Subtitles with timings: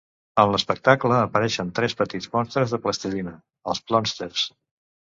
[0.43, 3.39] En l'espectacle apareixen tres petits monstres de plastilina,
[3.75, 4.53] els Plonsters.